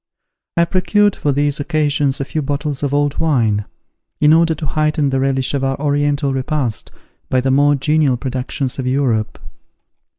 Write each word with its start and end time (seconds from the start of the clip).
I 0.57 0.65
procured 0.65 1.15
for 1.15 1.31
these 1.31 1.59
occasions 1.59 2.19
a 2.19 2.25
few 2.25 2.41
bottles 2.41 2.81
of 2.81 2.91
old 2.91 3.19
wine, 3.19 3.65
in 4.19 4.33
order 4.33 4.55
to 4.55 4.65
heighten 4.65 5.11
the 5.11 5.19
relish 5.19 5.53
of 5.53 5.63
our 5.63 5.79
Oriental 5.79 6.33
repast 6.33 6.91
by 7.29 7.39
the 7.39 7.51
more 7.51 7.75
genial 7.75 8.17
productions 8.17 8.79
of 8.79 8.87
Europe. 8.87 9.37